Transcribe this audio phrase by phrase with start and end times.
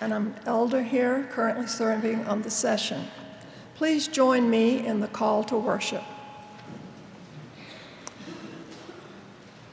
[0.00, 3.08] and I'm elder here, currently serving on the session.
[3.74, 6.02] Please join me in the call to worship.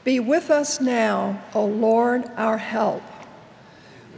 [0.04, 3.02] Be with us now, O Lord, our help.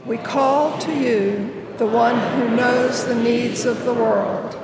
[0.04, 4.56] We call to you, the one who knows the needs of the world.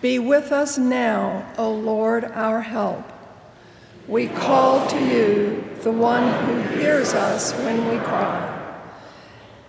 [0.00, 3.04] Be with us now, O Lord, our help.
[4.08, 8.53] We call to you, the one who hears us when we cry.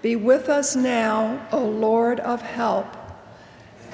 [0.06, 2.86] Be with us now, O Lord of help,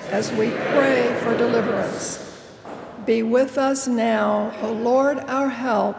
[0.10, 2.50] as we pray for deliverance.
[3.06, 5.96] Be with us now, O Lord our help,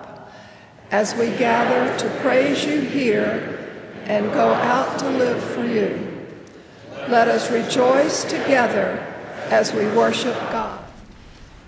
[0.91, 3.67] as we gather to praise you here
[4.05, 6.27] and go out to live for you.
[7.09, 8.99] Let us rejoice together
[9.49, 10.85] as we worship God.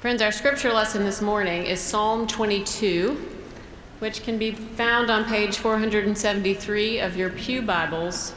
[0.00, 3.33] Friends, our scripture lesson this morning is Psalm 22
[4.04, 8.34] which can be found on page 473 of your Pew Bibles.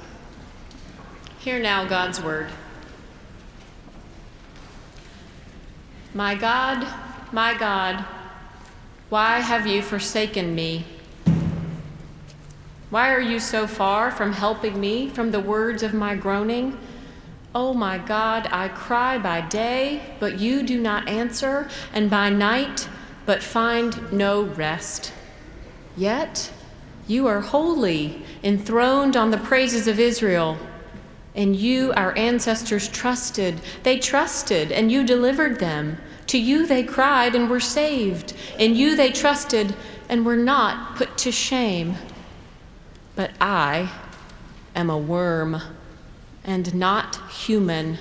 [1.39, 2.47] Hear now God's Word.
[6.13, 6.87] My God,
[7.33, 8.05] my God,
[9.09, 10.85] why have you forsaken me?
[12.89, 16.79] Why are you so far from helping me, from the words of my groaning?
[17.53, 22.87] Oh my God, I cry by day, but you do not answer, and by night,
[23.25, 25.11] but find no rest.
[25.97, 26.51] Yet
[27.07, 30.57] you are holy, enthroned on the praises of Israel.
[31.35, 33.59] And you, our ancestors, trusted.
[33.83, 35.97] They trusted, and you delivered them.
[36.27, 38.33] To you they cried and were saved.
[38.59, 39.75] In you they trusted
[40.09, 41.95] and were not put to shame.
[43.15, 43.91] But I
[44.75, 45.61] am a worm
[46.43, 47.97] and not human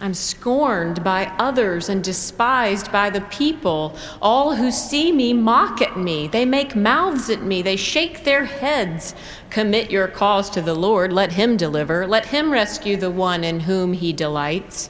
[0.00, 3.96] I'm scorned by others and despised by the people.
[4.22, 6.28] All who see me mock at me.
[6.28, 7.62] They make mouths at me.
[7.62, 9.16] They shake their heads.
[9.50, 11.12] Commit your cause to the Lord.
[11.12, 12.06] Let him deliver.
[12.06, 14.88] Let him rescue the one in whom he delights.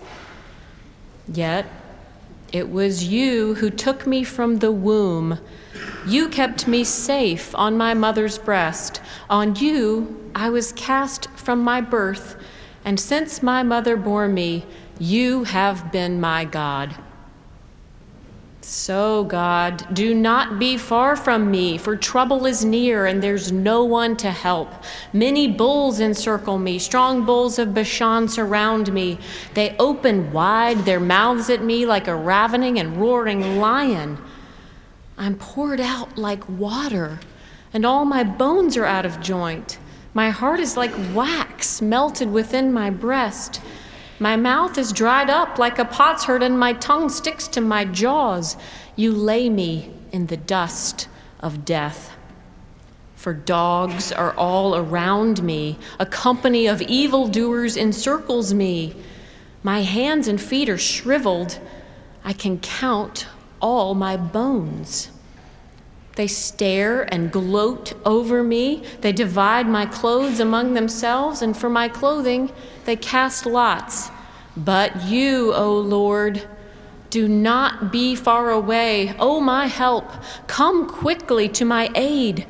[1.26, 1.66] Yet
[2.52, 5.38] it was you who took me from the womb.
[6.06, 9.00] You kept me safe on my mother's breast.
[9.30, 12.36] On you I was cast from my birth.
[12.84, 14.64] And since my mother bore me,
[14.98, 16.94] you have been my God.
[18.60, 23.84] So, God, do not be far from me, for trouble is near and there's no
[23.84, 24.70] one to help.
[25.14, 29.18] Many bulls encircle me, strong bulls of Bashan surround me.
[29.54, 34.18] They open wide their mouths at me like a ravening and roaring lion.
[35.16, 37.20] I'm poured out like water,
[37.72, 39.78] and all my bones are out of joint.
[40.12, 43.62] My heart is like wax melted within my breast.
[44.20, 48.56] My mouth is dried up like a potsherd, and my tongue sticks to my jaws.
[48.96, 51.08] You lay me in the dust
[51.40, 52.16] of death.
[53.14, 58.94] For dogs are all around me, a company of evildoers encircles me.
[59.62, 61.58] My hands and feet are shriveled.
[62.24, 63.26] I can count
[63.60, 65.10] all my bones.
[66.18, 68.82] They stare and gloat over me.
[69.02, 72.50] They divide my clothes among themselves, and for my clothing
[72.86, 74.10] they cast lots.
[74.56, 76.42] But you, O Lord,
[77.10, 79.14] do not be far away.
[79.20, 80.10] O my help,
[80.48, 82.48] come quickly to my aid.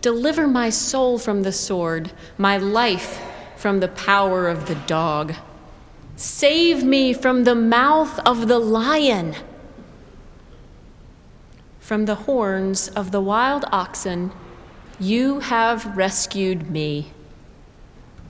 [0.00, 3.20] Deliver my soul from the sword, my life
[3.56, 5.34] from the power of the dog.
[6.14, 9.34] Save me from the mouth of the lion
[11.88, 14.30] from the horns of the wild oxen,
[15.00, 17.10] you have rescued me.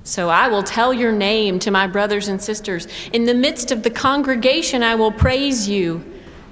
[0.05, 2.87] So I will tell your name to my brothers and sisters.
[3.13, 6.05] In the midst of the congregation, I will praise you.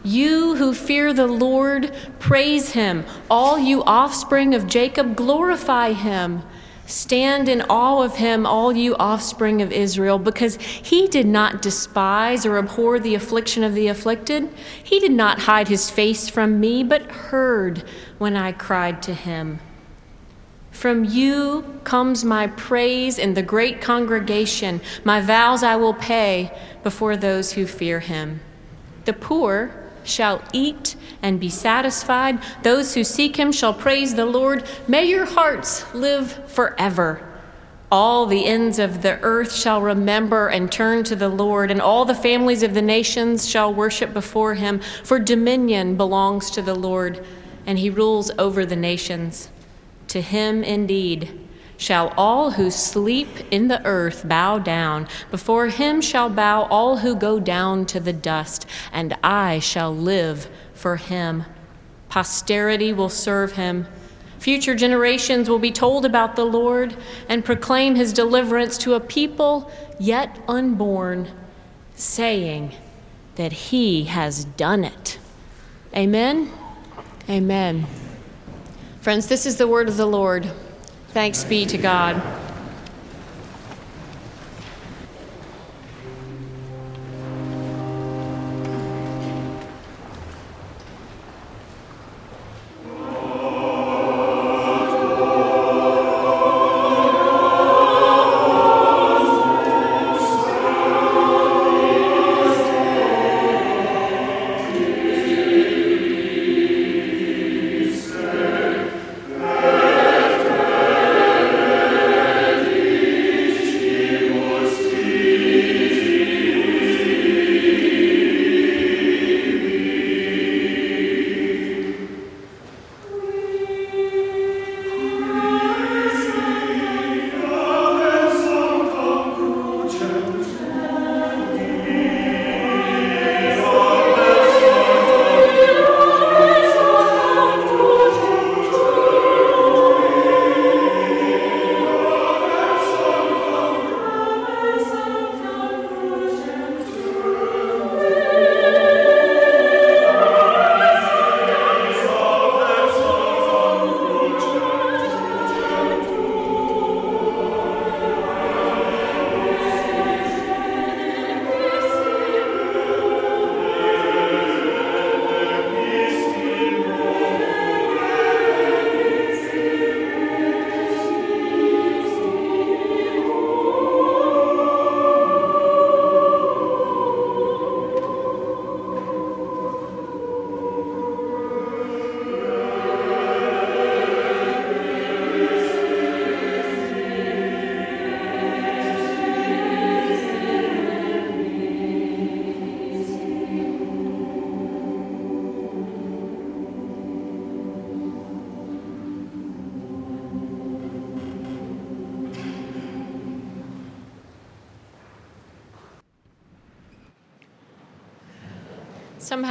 [0.02, 3.04] You who fear the Lord, praise him.
[3.30, 6.42] All you offspring of Jacob, glorify him.
[6.86, 12.46] Stand in awe of him, all you offspring of Israel, because he did not despise
[12.46, 14.48] or abhor the affliction of the afflicted.
[14.82, 17.82] He did not hide his face from me, but heard
[18.18, 19.58] when I cried to him.
[20.70, 24.80] From you comes my praise in the great congregation.
[25.04, 28.40] My vows I will pay before those who fear him.
[29.06, 30.96] The poor, shall eat
[31.26, 32.38] and be satisfied.
[32.62, 34.62] Those who seek him shall praise the Lord.
[34.86, 37.20] May your hearts live forever.
[37.90, 42.04] All the ends of the earth shall remember and turn to the Lord, and all
[42.04, 44.80] the families of the nations shall worship before him.
[45.02, 47.24] For dominion belongs to the Lord,
[47.66, 49.48] and he rules over the nations.
[50.08, 51.40] To him indeed
[51.76, 55.08] shall all who sleep in the earth bow down.
[55.30, 60.48] Before him shall bow all who go down to the dust, and I shall live
[60.76, 61.44] for him.
[62.08, 63.86] Posterity will serve him.
[64.38, 66.96] Future generations will be told about the Lord
[67.28, 71.30] and proclaim his deliverance to a people yet unborn,
[71.96, 72.74] saying
[73.34, 75.18] that he has done it.
[75.94, 76.52] Amen.
[77.28, 77.86] Amen.
[79.00, 80.50] Friends, this is the word of the Lord.
[81.08, 82.45] Thanks be to God.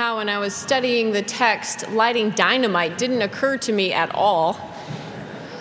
[0.06, 4.56] Somehow, when I was studying the text, lighting dynamite didn't occur to me at all.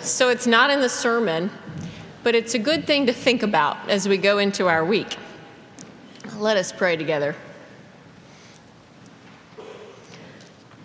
[0.01, 1.49] So it's not in the sermon,
[2.21, 5.17] but it's a good thing to think about as we go into our week.
[6.37, 7.35] Let us pray together.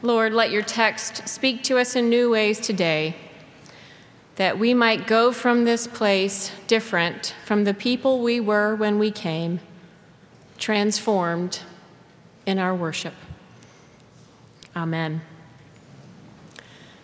[0.01, 3.15] Lord, let your text speak to us in new ways today,
[4.37, 9.11] that we might go from this place different from the people we were when we
[9.11, 9.61] came,
[10.57, 11.61] transformed
[12.47, 13.13] in our worship.
[14.81, 15.21] Amen.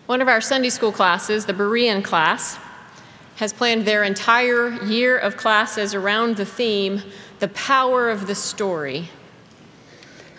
[0.07, 2.57] One of our Sunday school classes, the Berean class,
[3.35, 7.03] has planned their entire year of classes around the theme,
[7.37, 9.11] the power of the story.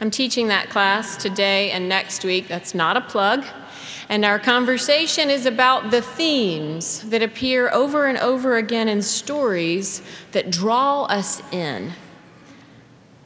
[0.00, 2.48] I'm teaching that class today and next week.
[2.48, 3.44] That's not a plug.
[4.08, 10.02] And our conversation is about the themes that appear over and over again in stories
[10.32, 11.92] that draw us in.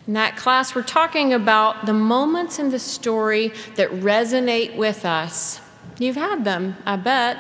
[0.07, 5.61] In that class, we're talking about the moments in the story that resonate with us.
[5.99, 7.39] You've had them, I bet.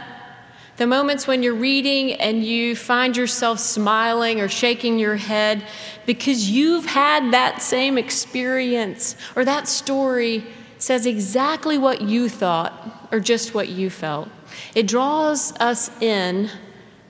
[0.76, 5.64] The moments when you're reading and you find yourself smiling or shaking your head
[6.06, 10.44] because you've had that same experience or that story
[10.78, 14.28] says exactly what you thought or just what you felt.
[14.74, 16.48] It draws us in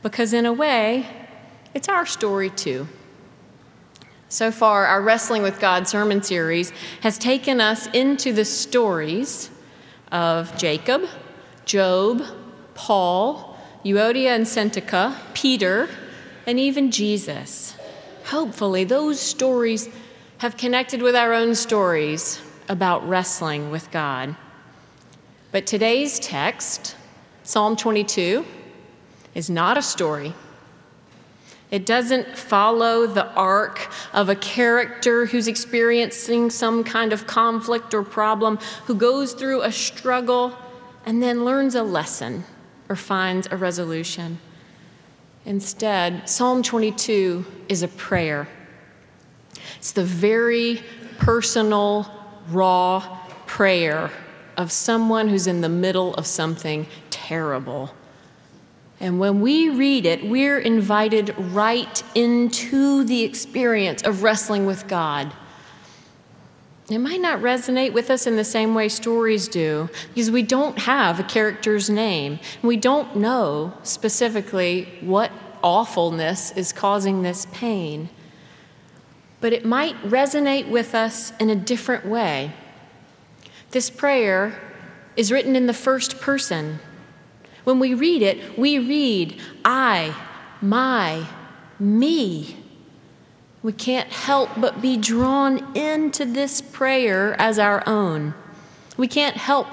[0.03, 1.07] because, in a way,
[1.75, 2.89] it's our story too.
[4.33, 6.71] So far, our Wrestling with God sermon series
[7.03, 9.51] has taken us into the stories
[10.11, 11.03] of Jacob,
[11.67, 12.23] Job,
[12.73, 15.87] Paul, Euodia and Syntyche, Peter,
[16.47, 17.77] and even Jesus.
[18.25, 19.91] Hopefully, those stories
[20.39, 24.35] have connected with our own stories about wrestling with God.
[25.51, 26.97] But today's text,
[27.43, 28.47] Psalm 22,
[29.35, 30.33] is not a story.
[31.73, 38.03] It doesn't follow the arc of a character who's experiencing some kind of conflict or
[38.03, 40.53] problem, who goes through a struggle
[41.07, 42.45] and then learns a lesson
[42.91, 44.39] or finds a resolution.
[45.47, 48.47] Instead, Psalm 22 is a prayer.
[49.79, 50.83] It's the very
[51.17, 52.07] personal,
[52.51, 54.11] raw prayer
[54.59, 57.95] of someone who's in the middle of something terrible.
[59.03, 65.33] And when we read it, we're invited right into the experience of wrestling with God.
[66.89, 70.79] It might not resonate with us in the same way stories do because we don't
[70.79, 72.39] have a character's name.
[72.63, 75.33] We don't know specifically what
[75.65, 78.09] awfulness is causing this pain.
[79.41, 82.53] But it might resonate with us in a different way.
[83.73, 84.61] This prayer
[85.17, 86.79] is written in the first person.
[87.65, 90.15] When we read it, we read, I,
[90.61, 91.27] my,
[91.79, 92.57] me.
[93.63, 98.35] We can't help but be drawn into this prayer as our own.
[98.97, 99.69] We can't help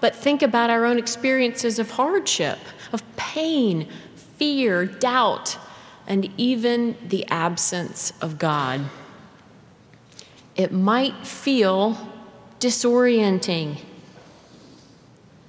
[0.00, 2.58] but think about our own experiences of hardship,
[2.92, 3.88] of pain,
[4.36, 5.58] fear, doubt,
[6.06, 8.82] and even the absence of God.
[10.56, 11.96] It might feel
[12.60, 13.80] disorienting,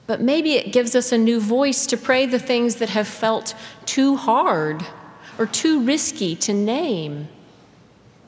[0.07, 3.55] but maybe it gives us a new voice to pray the things that have felt
[3.85, 4.85] too hard
[5.37, 7.27] or too risky to name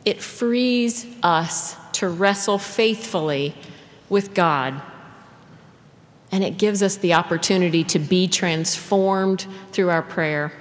[0.05, 3.55] it frees us to wrestle faithfully
[4.07, 4.79] with God.
[6.31, 10.51] And it gives us the opportunity to be transformed through our prayer.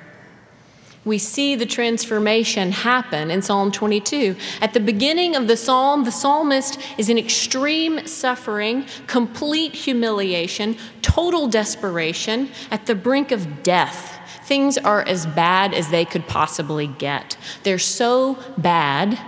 [1.04, 4.36] We see the transformation happen in Psalm 22.
[4.62, 11.46] At the beginning of the psalm, the psalmist is in extreme suffering, complete humiliation, total
[11.46, 14.18] desperation, at the brink of death.
[14.44, 17.36] Things are as bad as they could possibly get.
[17.64, 19.18] They're so bad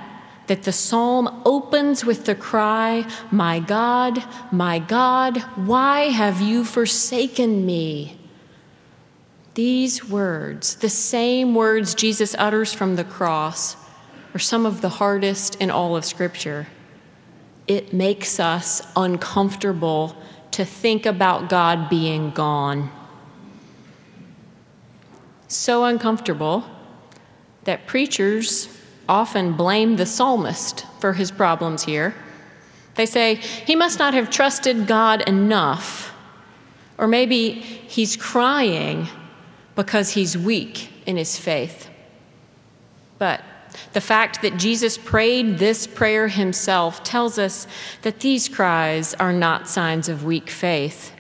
[0.46, 7.66] that the psalm opens with the cry, My God, my God, why have you forsaken
[7.66, 8.16] me?
[9.56, 13.74] These words, the same words Jesus utters from the cross,
[14.34, 16.66] are some of the hardest in all of Scripture.
[17.66, 20.14] It makes us uncomfortable
[20.50, 22.90] to think about God being gone.
[25.48, 26.66] So uncomfortable
[27.64, 28.68] that preachers
[29.08, 32.14] often blame the psalmist for his problems here.
[32.96, 36.12] They say, he must not have trusted God enough.
[36.98, 39.08] Or maybe he's crying
[39.76, 41.88] because he's weak in his faith.
[43.18, 43.42] But
[43.92, 47.66] the fact that Jesus prayed this prayer himself tells us
[48.02, 51.12] that these cries are not signs of weak faith.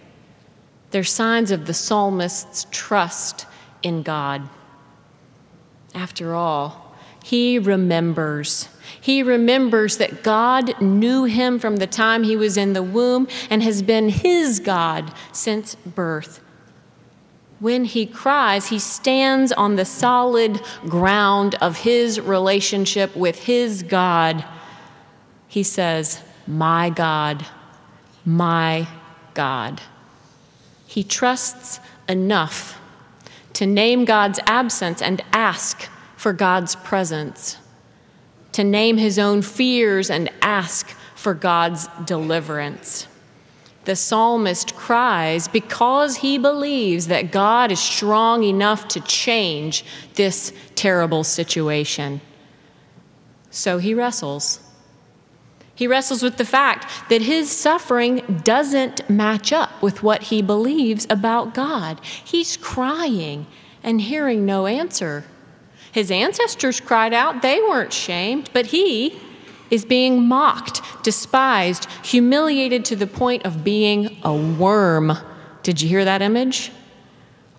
[0.90, 3.46] They're signs of the psalmist's trust
[3.82, 4.48] in God.
[5.94, 8.68] After all, he remembers.
[9.00, 13.62] He remembers that God knew him from the time he was in the womb and
[13.62, 16.40] has been his God since birth.
[17.58, 24.44] When he cries, he stands on the solid ground of his relationship with his God.
[25.48, 27.46] He says, My God,
[28.24, 28.86] my
[29.32, 29.80] God.
[30.86, 32.78] He trusts enough
[33.54, 37.56] to name God's absence and ask for God's presence,
[38.52, 43.08] to name his own fears and ask for God's deliverance.
[43.86, 51.24] The psalmist cries because he believes that God is strong enough to change this terrible
[51.24, 52.20] situation.
[53.50, 54.60] So he wrestles.
[55.76, 61.06] He wrestles with the fact that his suffering doesn't match up with what he believes
[61.08, 62.00] about God.
[62.02, 63.46] He's crying
[63.84, 65.24] and hearing no answer.
[65.92, 69.18] His ancestors cried out, they weren't shamed, but he
[69.70, 75.16] is being mocked, despised, humiliated to the point of being a worm.
[75.62, 76.72] Did you hear that image?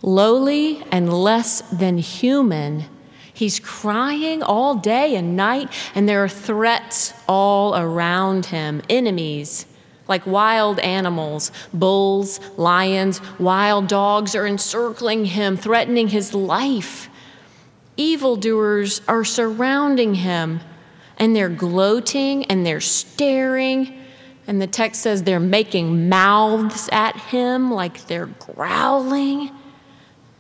[0.02, 2.86] Lowly and less than human.
[3.34, 9.66] He's crying all day and night, and there are threats all around him, enemies.
[10.08, 17.10] Like wild animals, bulls, lions, wild dogs are encircling him, threatening his life
[17.98, 20.62] evildoers are surrounding him
[21.18, 23.98] and they're gloating and they're staring.
[24.46, 29.52] And the text says they're making mouths at him like they're growling.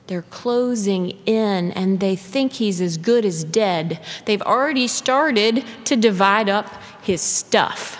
[0.07, 3.99] They're closing in and they think he's as good as dead.
[4.25, 7.99] They've already started to divide up his stuff.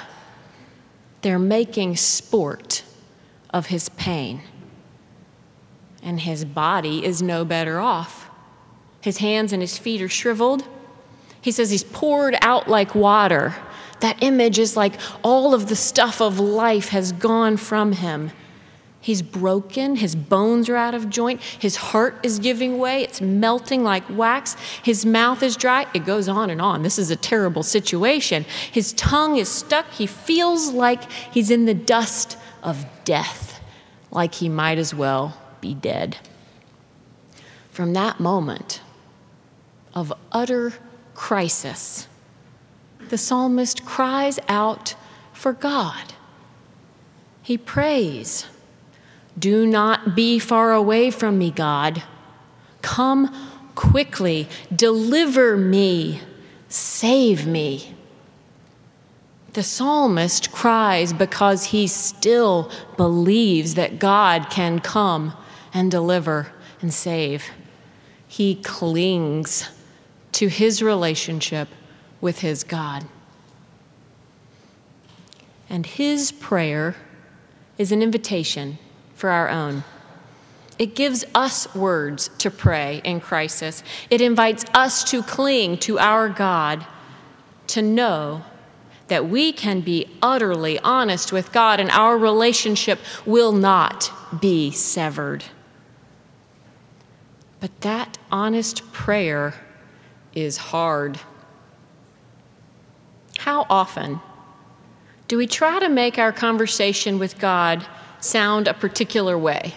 [1.22, 2.84] They're making sport
[3.50, 4.41] of his pain.
[6.01, 8.29] And his body is no better off.
[9.01, 10.63] His hands and his feet are shriveled.
[11.48, 13.56] He says he's poured out like water.
[14.01, 18.32] That image is like all of the stuff of life has gone from him.
[19.00, 19.96] He's broken.
[19.96, 21.42] His bones are out of joint.
[21.42, 23.01] His heart is giving way.
[23.01, 24.58] It's melting like wax.
[24.84, 25.88] His mouth is dry.
[25.94, 26.84] It goes on and on.
[26.84, 28.44] This is a terrible situation.
[28.70, 29.89] His tongue is stuck.
[29.92, 33.62] He feels like he's in the dust of death,
[34.12, 36.18] like he might as well be dead.
[37.72, 38.82] From that moment
[39.96, 40.74] of utter
[41.18, 42.08] crisis,
[43.10, 44.96] the psalmist cries out
[45.34, 46.14] for God.
[47.42, 48.46] He prays
[49.38, 52.02] do not be far away from me, God.
[52.82, 53.34] Come
[53.76, 56.22] quickly, deliver me,
[56.70, 57.94] save me.
[59.54, 65.34] The psalmist cries because he still believes that God can come
[65.74, 67.52] and deliver and save.
[68.28, 69.70] He clings
[70.34, 71.67] to his relationship
[72.22, 73.05] with his God.
[75.69, 76.96] And his prayer
[77.77, 78.77] is an invitation
[79.15, 79.84] for our own.
[80.79, 83.84] It gives us words to pray in crisis.
[84.10, 86.86] It invites us to cling to our God,
[87.67, 88.43] to know
[89.07, 95.46] that we can be utterly honest with God and our relationship will not be severed.
[97.60, 99.53] But that honest prayer
[100.38, 101.20] is hard.
[103.39, 104.22] How often
[105.27, 107.86] do we try to make our conversation with God
[108.20, 109.74] sound a particular way?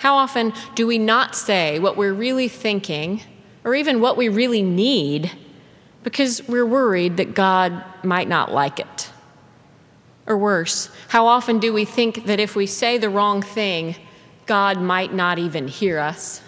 [0.00, 3.22] How often do we not say what we're really thinking
[3.62, 5.30] or even what we really need
[6.02, 9.10] because we're worried that God might not like it?
[10.26, 13.94] Or worse, how often do we think that if we say the wrong thing,
[14.46, 16.40] God might not even hear us?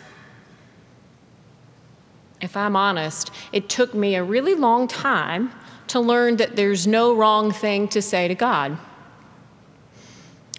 [2.47, 5.51] If I'm honest, it took me a really long time
[5.89, 8.79] to learn that there's no wrong thing to say to God.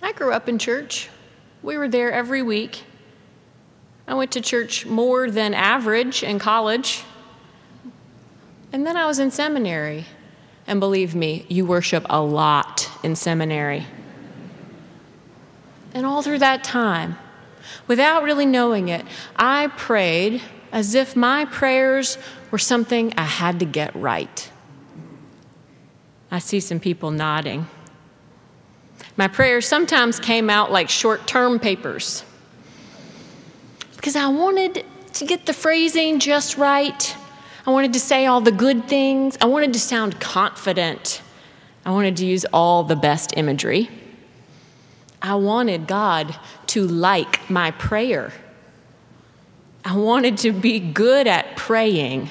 [0.01, 1.08] I grew up in church.
[1.63, 2.84] We were there every week.
[4.06, 7.06] I went to church more than average in college.
[8.74, 10.08] And then I was in seminary.
[10.67, 13.88] And believe me, you worship a lot in seminary.
[15.93, 17.17] And all through that time,
[17.88, 19.06] without really knowing it,
[19.38, 22.17] I prayed as if my prayers
[22.51, 24.51] were something I had to get right.
[26.30, 27.67] I see some people nodding.
[29.15, 32.23] My prayers sometimes came out like short term papers
[33.95, 37.15] because I wanted to get the phrasing just right.
[37.65, 39.38] I wanted to say all the good things.
[39.41, 41.21] I wanted to sound confident.
[41.86, 43.89] I wanted to use all the best imagery.
[45.21, 48.32] I wanted God to like my prayer.
[49.88, 52.30] I wanted to be good at praying,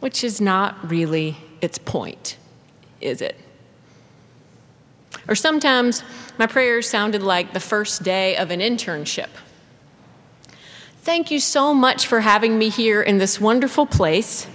[0.00, 2.36] which is not really its point,
[3.00, 3.34] is it?
[5.26, 6.02] Or sometimes
[6.36, 9.30] my prayers sounded like the first day of an internship.
[11.00, 14.46] Thank you so much for having me here in this wonderful place.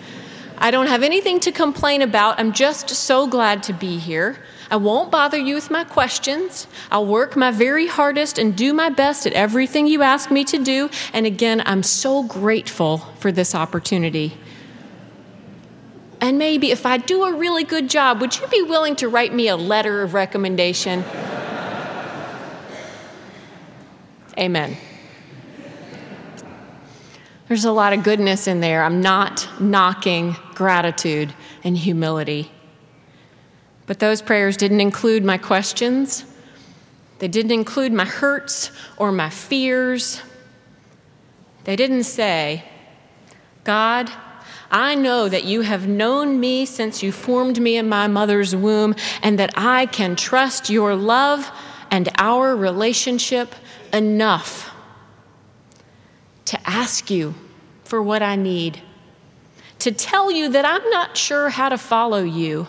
[0.60, 2.40] I don't have anything to complain about.
[2.40, 4.38] I'm just so glad to be here.
[4.72, 6.68] I won't bother you with my questions.
[6.92, 10.64] I'll work my very hardest and do my best at everything you ask me to
[10.64, 10.90] do.
[11.12, 14.38] And again, I'm so grateful for this opportunity.
[16.22, 19.34] And maybe if I do a really good job, would you be willing to write
[19.34, 21.04] me a letter of recommendation?
[24.38, 24.78] Amen.
[27.48, 28.84] There's a lot of goodness in there.
[28.84, 32.52] I'm not knocking gratitude and humility.
[33.90, 36.24] But those prayers didn't include my questions,
[37.18, 40.22] they didn't include my hurts or my fears.
[41.64, 42.66] They didn't say,
[43.64, 44.12] God,
[44.70, 48.94] I know that you have known me since you formed me in my mother's womb,
[49.24, 51.50] and that I can trust your love
[51.90, 53.56] and our relationship
[53.92, 54.72] enough
[56.46, 57.34] to ask you
[57.86, 58.84] for what I need,
[59.80, 62.68] to tell you that I'm not sure how to follow you,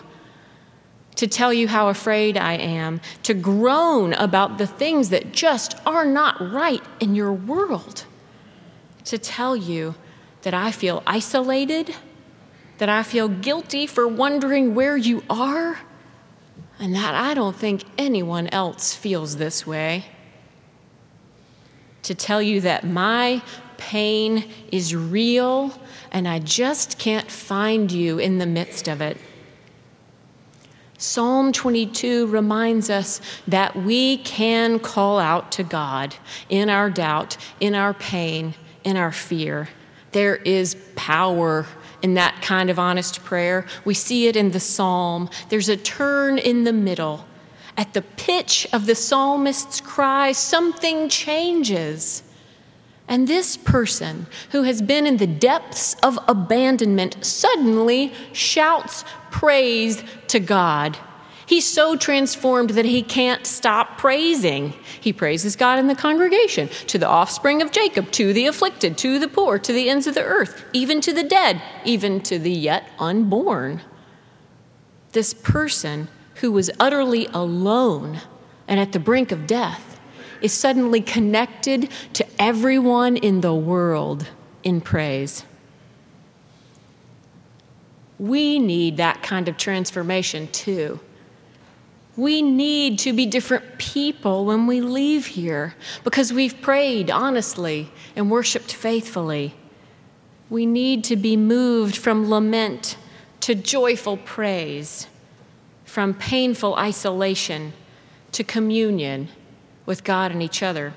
[1.21, 6.03] to tell you how afraid I am, to groan about the things that just are
[6.03, 8.05] not right in your world,
[9.05, 9.93] to tell you
[10.41, 11.93] that I feel isolated,
[12.79, 15.81] that I feel guilty for wondering where you are,
[16.79, 20.05] and that I don't think anyone else feels this way.
[22.01, 23.43] To tell you that my
[23.77, 25.79] pain is real
[26.11, 29.17] and I just can't find you in the midst of it.
[31.01, 36.15] Psalm 22 reminds us that we can call out to God
[36.47, 39.67] in our doubt, in our pain, in our fear.
[40.11, 41.65] There is power
[42.03, 43.65] in that kind of honest prayer.
[43.83, 45.31] We see it in the psalm.
[45.49, 47.25] There's a turn in the middle,
[47.75, 52.21] At the pitch of the psalmist's cry, something changes.
[53.07, 60.39] And this person who has been in the depths of abandonment suddenly shouts praise to
[60.39, 60.97] God.
[61.45, 64.73] He's so transformed that he can't stop praising.
[65.01, 69.19] He praises God in the congregation, to the offspring of Jacob, to the afflicted, to
[69.19, 72.51] the poor, to the ends of the earth, even to the dead, even to the
[72.51, 73.81] yet unborn.
[75.11, 78.21] This person who was utterly alone
[78.67, 79.99] and at the brink of death
[80.41, 84.29] is suddenly connected to everyone in the world
[84.63, 85.43] in praise.
[88.21, 90.99] We need that kind of transformation too.
[92.15, 98.29] We need to be different people when we leave here because we've prayed honestly and
[98.29, 99.55] worshiped faithfully.
[100.51, 102.95] We need to be moved from lament
[103.39, 105.07] to joyful praise,
[105.83, 107.73] from painful isolation
[108.33, 109.29] to communion
[109.87, 110.93] with God and each other.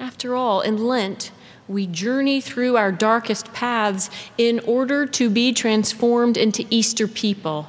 [0.00, 1.32] After all, in Lent,
[1.68, 7.68] we journey through our darkest paths in order to be transformed into Easter people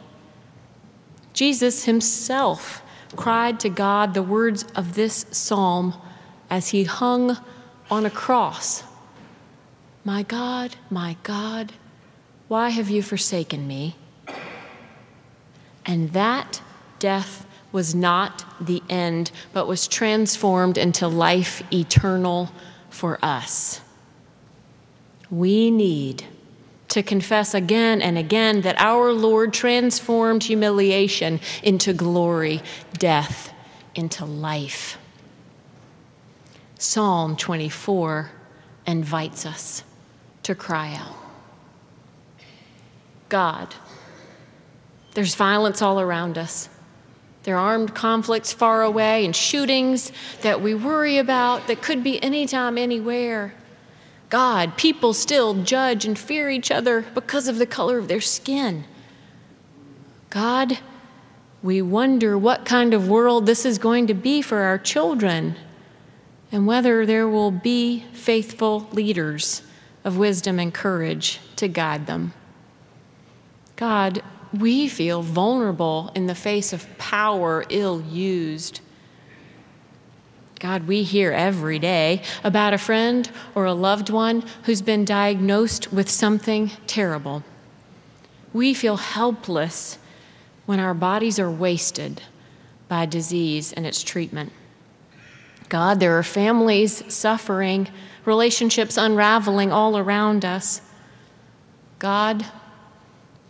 [1.37, 2.81] Jesus himself
[3.15, 5.93] cried to God the words of this psalm
[6.49, 7.37] as he hung
[7.91, 8.83] on a cross
[10.03, 11.73] My God, my God,
[12.47, 13.95] why have you forsaken me?
[15.85, 16.59] And that
[16.97, 22.51] death was not the end, but was transformed into life eternal
[22.89, 23.81] for us.
[25.29, 26.25] We need
[26.89, 32.61] to confess again and again that our Lord transformed humiliation into glory,
[32.97, 33.53] death
[33.93, 34.97] into life.
[36.79, 38.31] Psalm 24
[38.85, 39.83] invites us
[40.43, 41.15] to cry out
[43.29, 43.75] God,
[45.13, 46.69] there's violence all around us.
[47.43, 50.11] There are armed conflicts far away and shootings
[50.41, 53.53] that we worry about that could be anytime, anywhere.
[54.29, 58.83] God, people still judge and fear each other because of the color of their skin.
[60.29, 60.79] God,
[61.63, 65.55] we wonder what kind of world this is going to be for our children
[66.51, 69.61] and whether there will be faithful leaders
[70.03, 72.33] of wisdom and courage to guide them.
[73.75, 74.21] God,
[74.53, 78.81] we feel vulnerable in the face of power ill used.
[80.59, 85.93] God, we hear every day about a friend or a loved one who's been diagnosed
[85.93, 87.43] with something terrible.
[88.53, 89.99] We feel helpless
[90.65, 92.23] when our bodies are wasted
[92.87, 94.51] by disease and its treatment.
[95.69, 97.89] God, there are families suffering,
[98.25, 100.81] relationships unraveling all around us.
[101.99, 102.45] God,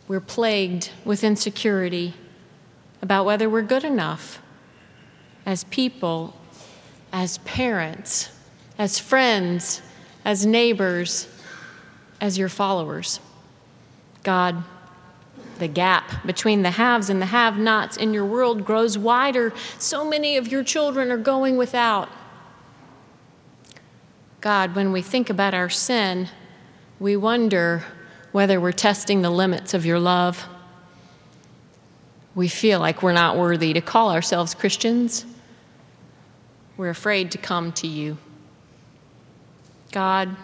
[0.07, 2.15] we're plagued with insecurity
[3.01, 4.41] about whether we're good enough
[5.45, 6.36] as people
[7.17, 8.29] as parents,
[8.77, 9.81] as friends,
[10.23, 11.27] as neighbors,
[12.21, 13.19] as your followers.
[14.21, 14.63] God,
[15.57, 19.51] the gap between the haves and the have nots in your world grows wider.
[19.79, 22.07] So many of your children are going without.
[24.39, 26.29] God, when we think about our sin,
[26.99, 27.83] we wonder
[28.31, 30.45] whether we're testing the limits of your love.
[32.35, 35.25] We feel like we're not worthy to call ourselves Christians.
[36.77, 38.17] We're afraid to come to you.
[39.91, 40.35] God,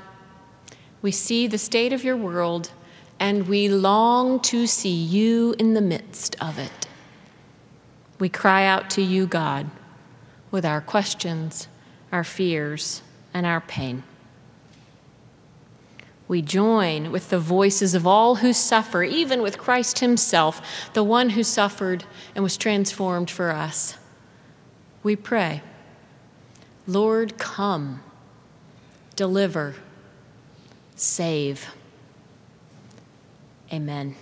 [1.02, 2.72] we see the state of your world
[3.20, 6.88] and we long to see you in the midst of it.
[8.20, 9.70] We cry out to you, God,
[10.50, 11.68] with our questions,
[12.12, 13.02] our fears,
[13.34, 14.04] and our pain.
[16.28, 21.32] We join with the voices of all who suffer, even with Christ Himself, the one
[21.32, 23.98] who suffered and was transformed for us.
[25.04, 25.62] We pray.
[26.86, 28.04] Lord, come,
[29.16, 29.76] deliver,
[30.96, 31.68] save.
[33.72, 34.16] Amen.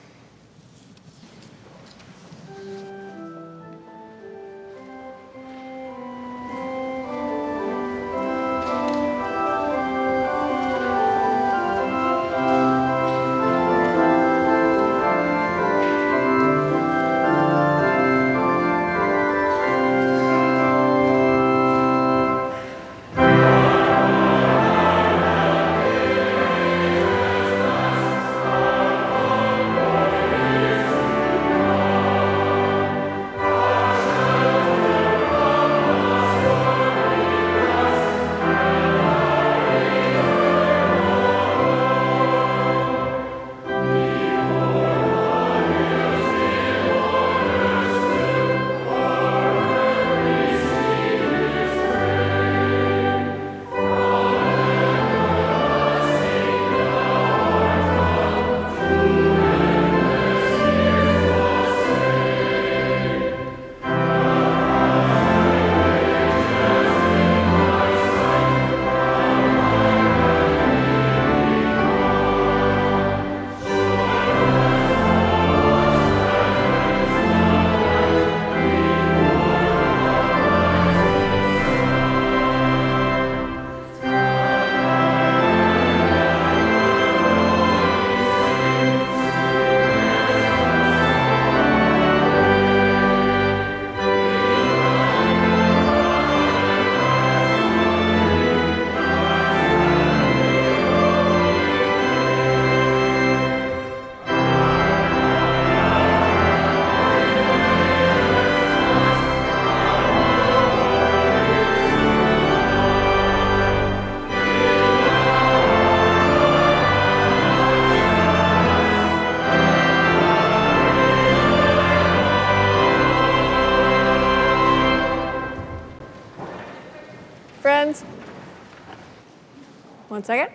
[130.22, 130.50] One second.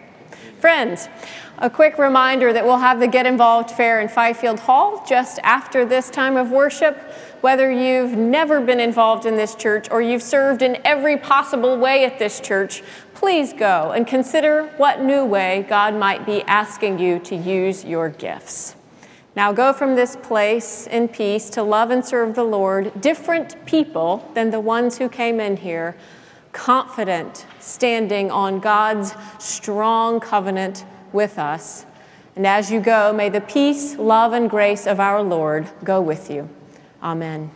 [0.60, 1.08] Friends,
[1.58, 5.84] a quick reminder that we'll have the Get Involved Fair in Fifield Hall just after
[5.84, 6.96] this time of worship.
[7.40, 12.04] Whether you've never been involved in this church or you've served in every possible way
[12.04, 17.18] at this church, please go and consider what new way God might be asking you
[17.18, 18.76] to use your gifts.
[19.34, 24.30] Now go from this place in peace to love and serve the Lord, different people
[24.34, 25.96] than the ones who came in here,
[26.56, 31.84] confident, standing on God's strong covenant with us.
[32.34, 36.30] And as you go, may the peace, love, and grace of our Lord go with
[36.30, 36.48] you.
[37.02, 37.50] Amen.